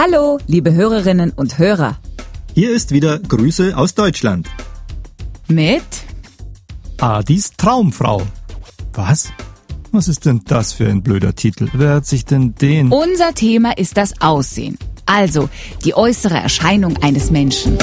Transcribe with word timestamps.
Hallo, 0.00 0.38
liebe 0.46 0.72
Hörerinnen 0.74 1.32
und 1.32 1.58
Hörer. 1.58 1.98
Hier 2.54 2.70
ist 2.70 2.92
wieder 2.92 3.18
Grüße 3.18 3.76
aus 3.76 3.96
Deutschland. 3.96 4.48
Mit 5.48 5.82
Adis 7.00 7.50
Traumfrau. 7.56 8.22
Was? 8.92 9.32
Was 9.90 10.06
ist 10.06 10.24
denn 10.24 10.42
das 10.44 10.72
für 10.72 10.86
ein 10.86 11.02
blöder 11.02 11.34
Titel? 11.34 11.68
Wer 11.72 11.94
hat 11.94 12.06
sich 12.06 12.24
denn 12.24 12.54
den... 12.54 12.92
unser 12.92 13.34
Thema 13.34 13.76
ist 13.76 13.96
das 13.96 14.20
Aussehen. 14.20 14.78
Also 15.04 15.50
die 15.84 15.96
äußere 15.96 16.36
Erscheinung 16.36 16.96
eines 16.98 17.32
Menschen. 17.32 17.76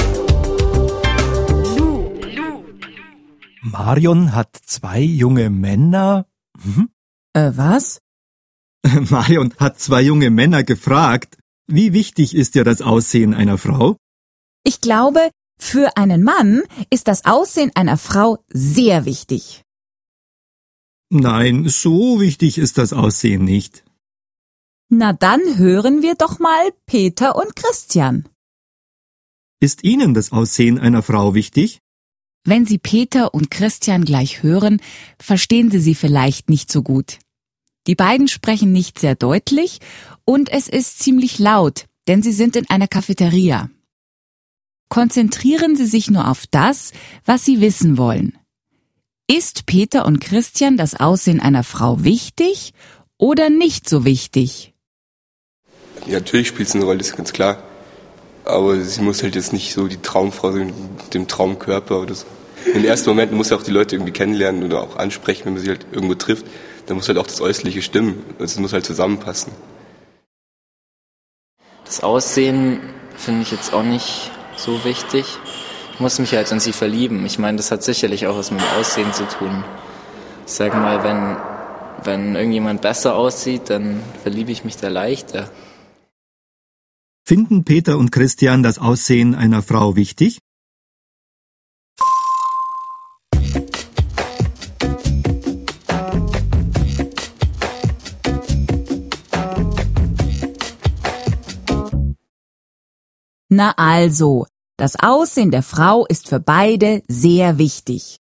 Marion 3.60 4.34
hat 4.34 4.56
zwei 4.64 5.02
junge 5.02 5.50
Männer... 5.50 6.24
Mhm. 6.64 6.88
Äh, 7.34 7.50
was? 7.54 8.00
Marion 9.10 9.52
hat 9.58 9.78
zwei 9.78 10.00
junge 10.00 10.30
Männer 10.30 10.64
gefragt, 10.64 11.36
wie 11.66 11.92
wichtig 11.92 12.34
ist 12.34 12.54
dir 12.54 12.64
das 12.64 12.82
Aussehen 12.82 13.34
einer 13.34 13.58
Frau? 13.58 13.96
Ich 14.64 14.80
glaube, 14.80 15.30
für 15.58 15.96
einen 15.96 16.22
Mann 16.22 16.62
ist 16.90 17.08
das 17.08 17.24
Aussehen 17.24 17.70
einer 17.74 17.96
Frau 17.96 18.38
sehr 18.48 19.04
wichtig. 19.04 19.62
Nein, 21.10 21.68
so 21.68 22.20
wichtig 22.20 22.58
ist 22.58 22.78
das 22.78 22.92
Aussehen 22.92 23.44
nicht. 23.44 23.84
Na 24.88 25.12
dann 25.12 25.40
hören 25.56 26.02
wir 26.02 26.14
doch 26.14 26.38
mal 26.38 26.70
Peter 26.86 27.36
und 27.36 27.56
Christian. 27.56 28.28
Ist 29.60 29.84
Ihnen 29.84 30.14
das 30.14 30.32
Aussehen 30.32 30.78
einer 30.78 31.02
Frau 31.02 31.34
wichtig? 31.34 31.80
Wenn 32.44 32.66
Sie 32.66 32.78
Peter 32.78 33.34
und 33.34 33.50
Christian 33.50 34.04
gleich 34.04 34.42
hören, 34.42 34.80
verstehen 35.20 35.70
Sie 35.70 35.80
sie 35.80 35.96
vielleicht 35.96 36.48
nicht 36.50 36.70
so 36.70 36.82
gut. 36.82 37.18
Die 37.86 37.94
beiden 37.94 38.28
sprechen 38.28 38.72
nicht 38.72 38.98
sehr 38.98 39.14
deutlich 39.14 39.78
und 40.24 40.50
es 40.50 40.68
ist 40.68 40.98
ziemlich 40.98 41.38
laut, 41.38 41.84
denn 42.08 42.22
sie 42.22 42.32
sind 42.32 42.56
in 42.56 42.68
einer 42.68 42.88
Cafeteria. 42.88 43.70
Konzentrieren 44.88 45.74
Sie 45.74 45.86
sich 45.86 46.10
nur 46.10 46.28
auf 46.28 46.46
das, 46.46 46.92
was 47.24 47.44
Sie 47.44 47.60
wissen 47.60 47.98
wollen. 47.98 48.38
Ist 49.28 49.66
Peter 49.66 50.06
und 50.06 50.20
Christian 50.20 50.76
das 50.76 50.94
Aussehen 50.94 51.40
einer 51.40 51.64
Frau 51.64 52.04
wichtig 52.04 52.72
oder 53.18 53.50
nicht 53.50 53.88
so 53.88 54.04
wichtig? 54.04 54.74
Ja, 56.06 56.20
natürlich 56.20 56.46
spielt 56.46 56.68
es 56.68 56.76
eine 56.76 56.84
Rolle, 56.84 57.00
ist 57.00 57.16
ganz 57.16 57.32
klar. 57.32 57.62
Aber 58.44 58.80
sie 58.80 59.02
muss 59.02 59.24
halt 59.24 59.34
jetzt 59.34 59.52
nicht 59.52 59.72
so 59.72 59.88
die 59.88 59.96
Traumfrau 59.96 60.52
sein, 60.52 60.72
dem 61.12 61.26
Traumkörper 61.26 62.00
oder 62.00 62.14
so. 62.14 62.26
In 62.66 62.82
den 62.82 62.84
ersten 62.84 63.08
Momenten 63.08 63.36
muss 63.36 63.48
sie 63.48 63.56
auch 63.56 63.62
die 63.62 63.70
Leute 63.70 63.94
irgendwie 63.94 64.12
kennenlernen 64.12 64.64
oder 64.64 64.82
auch 64.82 64.96
ansprechen, 64.96 65.46
wenn 65.46 65.54
man 65.54 65.62
sie 65.62 65.68
halt 65.68 65.86
irgendwo 65.92 66.14
trifft. 66.14 66.46
Da 66.86 66.94
muss 66.94 67.08
halt 67.08 67.18
auch 67.18 67.26
das 67.26 67.40
Äußerliche 67.40 67.82
stimmen. 67.82 68.22
Es 68.38 68.58
muss 68.58 68.72
halt 68.72 68.84
zusammenpassen. 68.84 69.52
Das 71.84 72.02
Aussehen 72.02 72.80
finde 73.16 73.42
ich 73.42 73.52
jetzt 73.52 73.72
auch 73.72 73.84
nicht 73.84 74.30
so 74.56 74.84
wichtig. 74.84 75.24
Ich 75.94 76.00
muss 76.00 76.18
mich 76.18 76.34
halt 76.34 76.50
in 76.50 76.60
sie 76.60 76.72
verlieben. 76.72 77.24
Ich 77.24 77.38
meine, 77.38 77.56
das 77.56 77.70
hat 77.70 77.82
sicherlich 77.82 78.26
auch 78.26 78.36
was 78.36 78.50
mit 78.50 78.60
dem 78.60 78.68
Aussehen 78.78 79.12
zu 79.12 79.26
tun. 79.28 79.64
Ich 80.46 80.52
sag 80.52 80.74
mal, 80.74 81.02
wenn, 81.04 81.36
wenn 82.04 82.34
irgendjemand 82.34 82.82
besser 82.82 83.14
aussieht, 83.14 83.70
dann 83.70 84.02
verliebe 84.22 84.52
ich 84.52 84.64
mich 84.64 84.76
da 84.76 84.88
leichter. 84.88 85.50
Finden 87.24 87.64
Peter 87.64 87.98
und 87.98 88.12
Christian 88.12 88.62
das 88.62 88.78
Aussehen 88.78 89.34
einer 89.34 89.62
Frau 89.62 89.96
wichtig? 89.96 90.38
Na 103.58 103.70
also, 103.78 104.46
das 104.76 104.96
Aussehen 104.96 105.50
der 105.50 105.62
Frau 105.62 106.04
ist 106.04 106.28
für 106.28 106.40
beide 106.40 107.02
sehr 107.08 107.56
wichtig. 107.56 108.18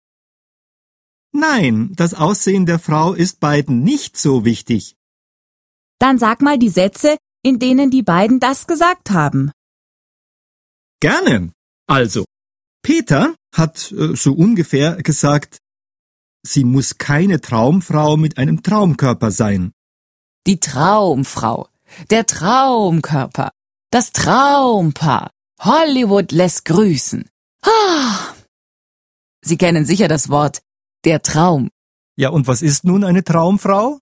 Nein, 1.33 1.95
das 1.97 2.13
Aussehen 2.13 2.67
der 2.67 2.79
Frau 2.79 3.15
ist 3.15 3.41
beiden 3.41 3.83
nicht 3.83 4.19
so 4.19 4.45
wichtig. 4.45 4.95
Dann 5.99 6.19
sag 6.19 6.43
mal 6.43 6.59
die 6.59 6.69
Sätze, 6.69 7.17
in 7.43 7.59
denen 7.59 7.91
die 7.91 8.03
beiden 8.03 8.41
das 8.41 8.67
gesagt 8.67 9.11
haben. 9.11 9.51
Gerne. 11.01 11.51
Also, 11.87 12.27
Peter 12.83 13.35
hat 13.55 13.91
äh, 13.93 14.15
so 14.15 14.35
ungefähr 14.35 14.97
gesagt, 14.97 15.61
sie 16.47 16.65
muss 16.65 16.99
keine 16.99 17.41
Traumfrau 17.41 18.19
mit 18.19 18.37
einem 18.37 18.63
Traumkörper 18.63 19.31
sein. 19.31 19.73
Die 20.47 20.61
Traumfrau, 20.61 21.71
der 22.11 22.27
Traumkörper, 22.27 23.51
das 23.93 24.11
Traumpaar. 24.13 25.31
Hollywood 25.61 26.33
lässt 26.33 26.65
grüßen. 26.65 27.29
Ah. 27.63 28.35
Sie 29.45 29.59
kennen 29.59 29.85
sicher 29.85 30.09
das 30.09 30.29
Wort 30.29 30.63
der 31.05 31.23
Traum. 31.23 31.69
Ja, 32.17 32.31
und 32.31 32.47
was 32.47 32.63
ist 32.63 32.85
nun 32.85 33.05
eine 33.05 33.23
Traumfrau? 33.23 33.99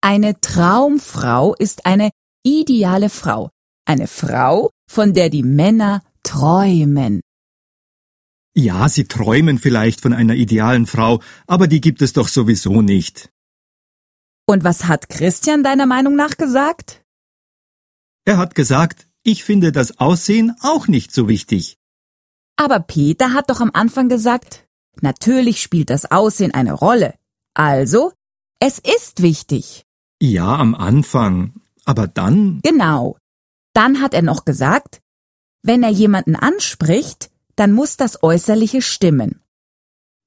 Eine 0.00 0.40
Traumfrau 0.40 1.54
ist 1.54 1.86
eine 1.86 2.10
ideale 2.44 3.08
Frau. 3.08 3.50
Eine 3.86 4.06
Frau, 4.06 4.70
von 4.88 5.14
der 5.14 5.30
die 5.30 5.42
Männer 5.42 6.02
träumen. 6.22 7.22
Ja, 8.56 8.88
sie 8.88 9.04
träumen 9.04 9.58
vielleicht 9.58 10.00
von 10.00 10.12
einer 10.12 10.34
idealen 10.34 10.86
Frau, 10.86 11.20
aber 11.46 11.66
die 11.66 11.80
gibt 11.80 12.02
es 12.02 12.12
doch 12.12 12.28
sowieso 12.28 12.82
nicht. 12.82 13.30
Und 14.46 14.62
was 14.62 14.84
hat 14.84 15.08
Christian 15.08 15.64
deiner 15.64 15.86
Meinung 15.86 16.14
nach 16.14 16.36
gesagt? 16.36 17.02
Er 18.24 18.38
hat 18.38 18.54
gesagt, 18.54 19.08
ich 19.24 19.42
finde 19.42 19.72
das 19.72 19.98
Aussehen 19.98 20.54
auch 20.60 20.86
nicht 20.86 21.12
so 21.12 21.28
wichtig. 21.28 21.78
Aber 22.56 22.78
Peter 22.78 23.32
hat 23.32 23.50
doch 23.50 23.60
am 23.60 23.70
Anfang 23.72 24.08
gesagt, 24.08 24.66
natürlich 25.00 25.60
spielt 25.60 25.90
das 25.90 26.10
Aussehen 26.10 26.54
eine 26.54 26.74
Rolle. 26.74 27.14
Also, 27.54 28.12
es 28.60 28.78
ist 28.78 29.22
wichtig. 29.22 29.84
Ja, 30.20 30.56
am 30.56 30.74
Anfang. 30.74 31.54
Aber 31.84 32.06
dann. 32.06 32.60
Genau. 32.62 33.18
Dann 33.72 34.00
hat 34.00 34.14
er 34.14 34.22
noch 34.22 34.44
gesagt, 34.44 35.00
wenn 35.62 35.82
er 35.82 35.90
jemanden 35.90 36.36
anspricht, 36.36 37.30
dann 37.56 37.72
muss 37.72 37.96
das 37.96 38.22
Äußerliche 38.22 38.82
stimmen. 38.82 39.40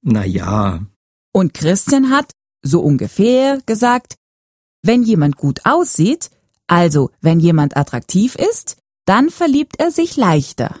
Na 0.02 0.24
ja. 0.24 0.86
Und 1.32 1.54
Christian 1.54 2.10
hat, 2.10 2.32
so 2.62 2.80
ungefähr, 2.80 3.60
gesagt, 3.66 4.16
wenn 4.82 5.02
jemand 5.02 5.36
gut 5.36 5.60
aussieht, 5.64 6.30
also 6.66 7.10
wenn 7.20 7.40
jemand 7.40 7.76
attraktiv 7.76 8.34
ist, 8.34 8.76
dann 9.04 9.30
verliebt 9.30 9.76
er 9.78 9.90
sich 9.90 10.16
leichter. 10.16 10.80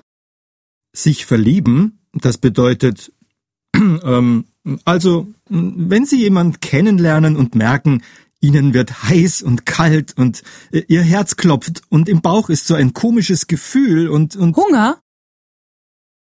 Sich 0.94 1.26
verlieben, 1.26 2.00
das 2.12 2.38
bedeutet, 2.38 3.12
ähm, 3.74 4.44
also, 4.84 5.32
wenn 5.48 6.04
Sie 6.04 6.20
jemand 6.20 6.60
kennenlernen 6.60 7.36
und 7.36 7.54
merken, 7.54 8.02
Ihnen 8.40 8.74
wird 8.74 9.02
heiß 9.04 9.42
und 9.42 9.66
kalt 9.66 10.16
und 10.16 10.42
äh, 10.70 10.82
Ihr 10.88 11.02
Herz 11.02 11.36
klopft 11.36 11.82
und 11.88 12.08
im 12.08 12.20
Bauch 12.20 12.50
ist 12.50 12.66
so 12.66 12.74
ein 12.74 12.92
komisches 12.92 13.46
Gefühl 13.46 14.08
und, 14.08 14.36
und 14.36 14.56
Hunger? 14.56 15.00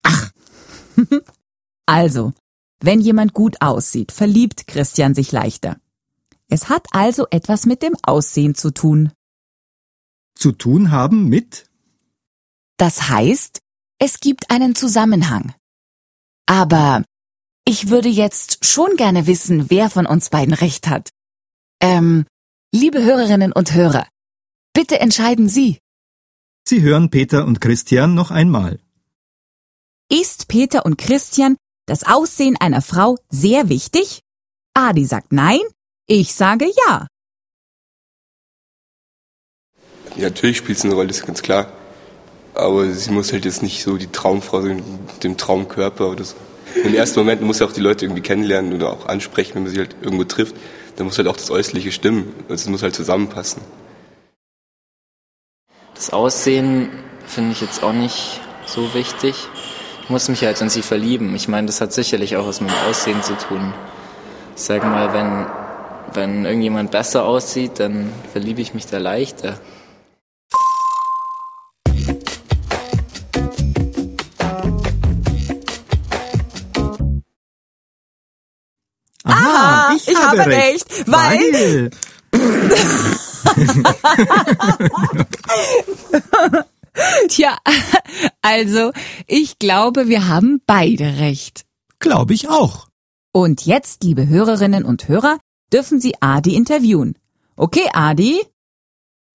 Ach. 0.05 0.31
also, 1.87 2.33
wenn 2.81 3.01
jemand 3.01 3.35
gut 3.35 3.61
aussieht, 3.61 4.13
verliebt 4.13 4.67
Christian 4.67 5.15
sich 5.15 5.33
leichter. 5.33 5.79
Es 6.49 6.69
hat 6.69 6.87
also 6.93 7.27
etwas 7.31 7.67
mit 7.67 7.83
dem 7.83 7.97
Aussehen 8.03 8.55
zu 8.55 8.71
tun. 8.71 9.11
zu 10.37 10.53
tun 10.53 10.91
haben 10.91 11.29
mit? 11.29 11.69
Das 12.77 13.09
heißt, 13.09 13.61
es 13.99 14.21
gibt 14.21 14.51
einen 14.51 14.75
Zusammenhang. 14.75 15.55
Aber 16.47 17.05
ich 17.65 17.89
würde 17.89 18.09
jetzt 18.09 18.65
schon 18.65 18.97
gerne 18.97 19.27
wissen, 19.27 19.71
wer 19.71 19.89
von 19.89 20.07
uns 20.07 20.29
beiden 20.29 20.53
recht 20.53 20.87
hat. 20.87 21.11
Ähm, 21.81 22.27
liebe 22.75 23.03
Hörerinnen 23.03 23.53
und 23.53 23.73
Hörer, 23.73 24.07
bitte 24.75 25.01
entscheiden 25.01 25.49
Sie. 25.49 25.79
Sie 26.69 26.83
hören 26.83 27.11
Peter 27.11 27.47
und 27.47 27.61
Christian 27.61 28.15
noch 28.15 28.31
einmal. 28.31 28.81
Ist 30.21 30.47
Peter 30.47 30.87
und 30.87 30.97
Christian 30.97 31.57
das 31.87 32.05
Aussehen 32.07 32.57
einer 32.61 32.83
Frau 32.83 33.17
sehr 33.31 33.69
wichtig? 33.69 34.21
Adi 34.73 35.05
sagt 35.07 35.33
nein, 35.33 35.59
ich 36.07 36.37
sage 36.37 36.67
ja. 36.87 37.09
Ja, 40.15 40.29
natürlich 40.29 40.59
spielt 40.59 40.79
es 40.79 40.85
eine 40.85 40.95
Rolle, 40.95 41.11
ist 41.11 41.27
ganz 41.27 41.43
klar. 41.43 41.73
Aber 42.55 42.89
sie 42.93 43.11
muss 43.11 43.33
halt 43.33 43.45
jetzt 43.45 43.65
nicht 43.65 43.83
so 43.83 43.97
die 43.97 44.07
Traumfrau 44.07 44.63
sein, 44.63 44.85
dem 45.25 45.37
Traumkörper 45.37 46.09
oder 46.09 46.23
so. 46.23 46.37
In 46.77 46.85
den 46.85 46.95
ersten 46.95 47.19
Momenten 47.19 47.45
muss 47.45 47.59
sie 47.59 47.65
auch 47.65 47.73
die 47.73 47.81
Leute 47.81 48.05
irgendwie 48.05 48.23
kennenlernen 48.23 48.73
oder 48.73 48.93
auch 48.93 49.07
ansprechen, 49.07 49.57
wenn 49.57 49.65
man 49.65 49.73
sie 49.73 49.79
halt 49.79 49.97
irgendwo 50.01 50.23
trifft. 50.23 50.55
Da 50.95 51.03
muss 51.03 51.19
halt 51.19 51.27
auch 51.27 51.37
das 51.37 51.51
Äußerliche 51.51 51.91
stimmen. 51.91 52.33
Also 52.49 52.63
es 52.63 52.69
muss 52.69 52.85
halt 52.85 52.95
zusammenpassen. 52.95 53.63
Das 55.97 56.11
Aussehen 56.11 56.91
finde 57.27 57.51
ich 57.51 57.61
jetzt 57.61 57.83
auch 57.83 57.93
nicht 57.93 58.41
so 58.65 58.95
wichtig. 58.95 59.49
Ich 60.05 60.11
muss 60.11 60.29
mich 60.29 60.45
halt 60.45 60.61
in 60.61 60.69
sie 60.69 60.83
verlieben. 60.83 61.35
Ich 61.35 61.49
meine, 61.49 61.67
das 61.67 61.81
hat 61.81 61.95
sicherlich 61.95 62.37
auch 62.37 62.47
was 62.47 62.61
mit 62.61 62.69
dem 62.71 62.77
Aussehen 62.91 63.23
zu 63.23 63.35
tun. 63.39 63.73
Ich 64.55 64.63
sage 64.63 64.85
mal, 64.85 65.15
wenn, 65.15 65.47
wenn 66.13 66.45
irgendjemand 66.45 66.91
besser 66.91 67.25
aussieht, 67.25 67.81
dann 67.81 68.13
verliebe 68.31 68.61
ich 68.61 68.75
mich 68.75 68.87
da 68.87 68.99
leichter. 68.99 69.59
Aha, 79.25 79.95
ich 79.97 80.15
habe 80.17 80.47
recht, 80.47 81.09
weil- 81.09 81.91
Tja, 87.29 87.59
also 88.43 88.93
ich 89.27 89.59
glaube, 89.59 90.09
wir 90.09 90.29
haben 90.29 90.61
beide 90.67 91.19
recht. 91.19 91.65
Glaube 91.99 92.35
ich 92.35 92.49
auch. 92.49 92.89
Und 93.33 93.67
jetzt, 93.67 94.05
liebe 94.05 94.29
Hörerinnen 94.29 94.85
und 94.85 95.09
Hörer, 95.09 95.39
dürfen 95.73 96.01
Sie 96.01 96.15
Adi 96.21 96.55
interviewen. 96.55 97.19
Okay, 97.57 97.89
Adi? 97.93 98.41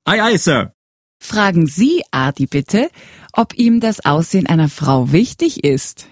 Ei, 0.05 0.23
ei, 0.23 0.37
Sir. 0.37 0.73
Fragen 1.21 1.67
Sie 1.67 2.03
Adi 2.11 2.47
bitte, 2.47 2.89
ob 3.33 3.53
ihm 3.57 3.79
das 3.79 4.05
Aussehen 4.05 4.47
einer 4.47 4.69
Frau 4.69 5.11
wichtig 5.11 5.63
ist. 5.63 6.07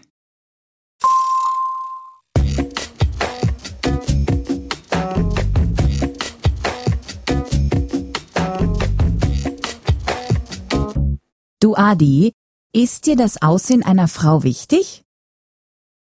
Du 11.59 11.75
Adi, 11.75 12.33
ist 12.71 13.07
dir 13.07 13.15
das 13.15 13.41
Aussehen 13.41 13.81
einer 13.81 14.07
Frau 14.07 14.43
wichtig? 14.43 15.03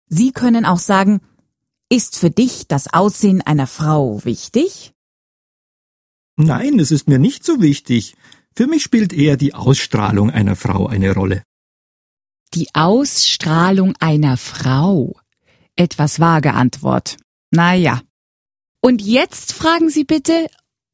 Sie 0.07 0.31
können 0.31 0.65
auch 0.65 0.79
sagen, 0.79 1.19
ist 1.89 2.15
für 2.15 2.29
dich 2.29 2.67
das 2.69 2.93
Aussehen 2.93 3.41
einer 3.41 3.67
Frau 3.67 4.23
wichtig? 4.23 4.93
Nein, 6.37 6.79
es 6.79 6.91
ist 6.91 7.09
mir 7.09 7.19
nicht 7.19 7.43
so 7.43 7.61
wichtig. 7.61 8.15
Für 8.55 8.67
mich 8.67 8.83
spielt 8.83 9.11
eher 9.11 9.35
die 9.35 9.53
Ausstrahlung 9.53 10.29
einer 10.29 10.55
Frau 10.55 10.87
eine 10.87 11.13
Rolle. 11.13 11.43
Die 12.53 12.69
Ausstrahlung 12.73 13.95
einer 13.99 14.37
Frau. 14.37 15.19
Etwas 15.75 16.21
vage 16.21 16.53
Antwort. 16.53 17.17
Naja. 17.51 18.01
Und 18.79 19.01
jetzt 19.01 19.51
fragen 19.51 19.89
Sie 19.89 20.05
bitte, 20.05 20.47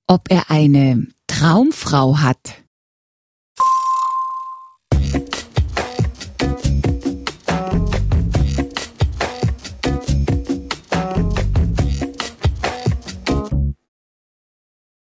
ob 0.07 0.31
er 0.31 0.49
eine 0.49 1.07
Traumfrau 1.27 2.17
hat. 2.17 2.58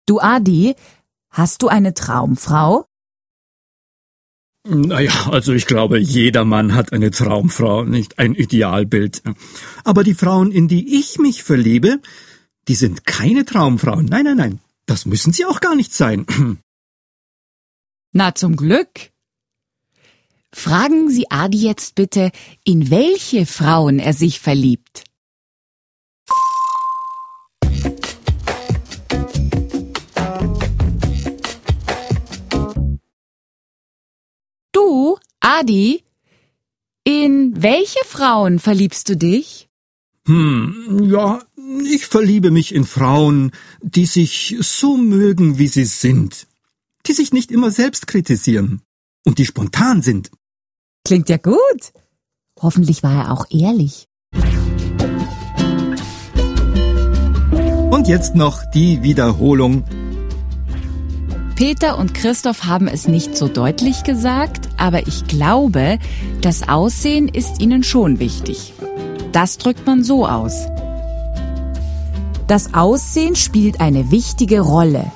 Du 0.06 0.20
Adi, 0.20 0.76
hast 1.30 1.62
du 1.62 1.68
eine 1.68 1.92
Traumfrau? 1.92 2.86
Naja, 4.68 5.30
also 5.30 5.52
ich 5.52 5.66
glaube, 5.66 5.98
jeder 5.98 6.44
Mann 6.44 6.74
hat 6.74 6.92
eine 6.92 7.10
Traumfrau, 7.10 7.84
nicht 7.84 8.18
ein 8.18 8.34
Idealbild. 8.34 9.22
Aber 9.84 10.04
die 10.04 10.14
Frauen, 10.14 10.50
in 10.52 10.68
die 10.68 10.98
ich 10.98 11.18
mich 11.18 11.42
verliebe, 11.42 12.00
die 12.68 12.74
sind 12.74 13.04
keine 13.04 13.44
Traumfrauen. 13.44 14.06
Nein, 14.06 14.24
nein, 14.24 14.36
nein. 14.36 14.60
Das 14.86 15.06
müssen 15.06 15.32
sie 15.32 15.44
auch 15.44 15.60
gar 15.60 15.74
nicht 15.74 15.92
sein. 15.92 16.26
Na 18.12 18.34
zum 18.34 18.56
Glück. 18.56 19.10
Fragen 20.52 21.10
Sie 21.10 21.30
Adi 21.30 21.58
jetzt 21.58 21.96
bitte, 21.96 22.30
in 22.64 22.90
welche 22.90 23.44
Frauen 23.44 23.98
er 23.98 24.14
sich 24.14 24.40
verliebt. 24.40 25.04
Du, 34.86 35.18
Adi, 35.40 36.04
in 37.02 37.60
welche 37.60 38.04
Frauen 38.04 38.60
verliebst 38.60 39.08
du 39.08 39.16
dich? 39.16 39.68
Hm, 40.28 41.08
ja, 41.10 41.42
ich 41.92 42.06
verliebe 42.06 42.52
mich 42.52 42.72
in 42.72 42.84
Frauen, 42.84 43.50
die 43.82 44.06
sich 44.06 44.56
so 44.60 44.96
mögen, 44.96 45.58
wie 45.58 45.66
sie 45.66 45.86
sind. 45.86 46.46
Die 47.04 47.14
sich 47.14 47.32
nicht 47.32 47.50
immer 47.50 47.72
selbst 47.72 48.06
kritisieren. 48.06 48.82
Und 49.24 49.40
die 49.40 49.46
spontan 49.46 50.02
sind. 50.02 50.30
Klingt 51.04 51.28
ja 51.30 51.38
gut. 51.38 51.92
Hoffentlich 52.60 53.02
war 53.02 53.24
er 53.24 53.32
auch 53.32 53.46
ehrlich. 53.50 54.06
Und 57.90 58.06
jetzt 58.06 58.36
noch 58.36 58.62
die 58.72 59.02
Wiederholung. 59.02 59.84
Peter 61.56 61.96
und 61.98 62.12
Christoph 62.12 62.64
haben 62.64 62.86
es 62.86 63.08
nicht 63.08 63.34
so 63.34 63.48
deutlich 63.48 64.04
gesagt, 64.04 64.68
aber 64.76 65.06
ich 65.06 65.26
glaube, 65.26 65.98
das 66.42 66.68
Aussehen 66.68 67.28
ist 67.28 67.62
ihnen 67.62 67.82
schon 67.82 68.18
wichtig. 68.18 68.74
Das 69.32 69.56
drückt 69.56 69.86
man 69.86 70.04
so 70.04 70.26
aus. 70.26 70.66
Das 72.46 72.74
Aussehen 72.74 73.36
spielt 73.36 73.80
eine 73.80 74.10
wichtige 74.10 74.60
Rolle. 74.60 75.10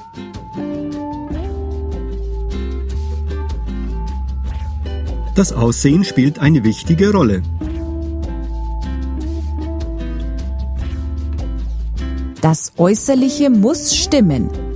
Das 5.34 5.52
Aussehen 5.52 6.04
spielt 6.04 6.38
eine 6.38 6.64
wichtige 6.64 7.12
Rolle. 7.12 7.42
Das 12.40 12.72
Äußerliche 12.78 13.50
muss 13.50 13.94
stimmen. 13.94 14.69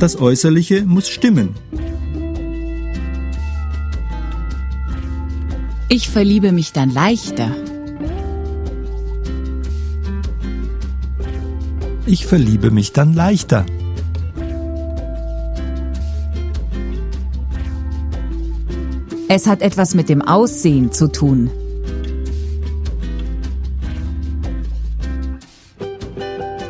Das 0.00 0.18
Äußerliche 0.18 0.86
muss 0.86 1.10
stimmen. 1.10 1.50
Ich 5.90 6.08
verliebe 6.08 6.52
mich 6.52 6.72
dann 6.72 6.88
leichter. 6.88 7.54
Ich 12.06 12.24
verliebe 12.24 12.70
mich 12.70 12.94
dann 12.94 13.12
leichter. 13.12 13.66
Es 19.28 19.46
hat 19.46 19.60
etwas 19.60 19.94
mit 19.94 20.08
dem 20.08 20.22
Aussehen 20.22 20.92
zu 20.92 21.12
tun. 21.12 21.50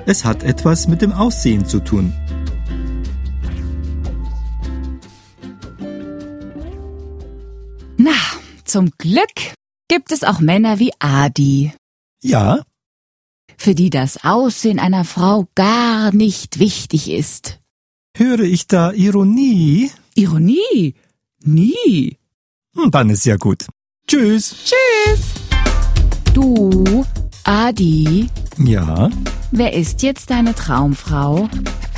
Es 0.04 0.24
hat 0.24 0.42
etwas 0.42 0.88
mit 0.88 1.00
dem 1.00 1.12
Aussehen 1.12 1.64
zu 1.64 1.78
tun. 1.78 2.12
Zum 8.70 8.90
Glück 8.98 9.54
gibt 9.88 10.12
es 10.12 10.22
auch 10.24 10.40
Männer 10.40 10.78
wie 10.78 10.92
Adi, 11.00 11.72
Ja, 12.22 12.62
für 13.56 13.74
die 13.74 13.90
das 13.90 14.24
Aussehen 14.24 14.78
einer 14.78 15.04
Frau 15.04 15.48
gar 15.54 16.14
nicht 16.14 16.58
wichtig 16.58 17.10
ist. 17.10 17.58
höre 18.16 18.40
ich 18.40 18.66
da 18.66 18.92
Ironie? 18.92 19.90
Ironie? 20.14 20.94
Nie. 21.44 22.16
Hm, 22.76 22.90
Dann 22.90 23.10
ist 23.10 23.24
ja 23.26 23.36
gut. 23.36 23.66
Tschüss. 24.06 24.54
Tschüss. 24.64 25.20
Du, 26.34 27.04
Adi, 27.44 28.28
Ja, 28.58 29.10
wer 29.50 29.72
ist 29.74 30.02
jetzt 30.02 30.30
deine 30.30 30.54
Traumfrau? 30.54 31.48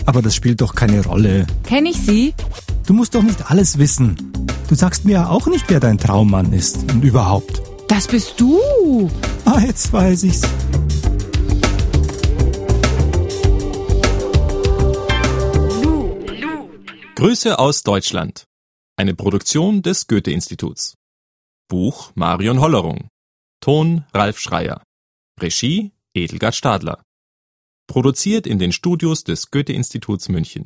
aber 0.06 0.20
das 0.22 0.34
spielt 0.34 0.60
doch 0.60 0.74
keine 0.74 1.04
Rolle. 1.04 1.46
Kenn 1.64 1.86
ich 1.86 1.96
sie? 1.98 2.34
Du 2.86 2.92
musst 2.94 3.14
doch 3.14 3.22
nicht 3.22 3.50
alles 3.50 3.78
wissen. 3.78 4.16
Du 4.72 4.76
sagst 4.76 5.04
mir 5.04 5.12
ja 5.12 5.28
auch 5.28 5.48
nicht, 5.48 5.68
wer 5.68 5.80
dein 5.80 5.98
Traummann 5.98 6.54
ist 6.54 6.90
und 6.90 7.04
überhaupt. 7.04 7.60
Das 7.88 8.08
bist 8.08 8.40
du. 8.40 8.58
Ah, 9.44 9.60
jetzt 9.60 9.92
weiß 9.92 10.22
ich's. 10.22 10.40
Grüße 17.16 17.58
aus 17.58 17.82
Deutschland. 17.82 18.46
Eine 18.96 19.12
Produktion 19.14 19.82
des 19.82 20.06
Goethe-Instituts. 20.06 20.94
Buch 21.68 22.12
Marion 22.14 22.62
Hollerung. 22.62 23.08
Ton 23.60 24.06
Ralf 24.14 24.38
Schreier. 24.38 24.82
Regie 25.38 25.92
Edelgard 26.14 26.54
Stadler. 26.54 27.02
Produziert 27.86 28.46
in 28.46 28.58
den 28.58 28.72
Studios 28.72 29.22
des 29.22 29.50
Goethe-Instituts 29.50 30.30
München. 30.30 30.60